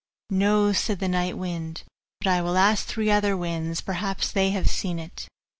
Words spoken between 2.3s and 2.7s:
will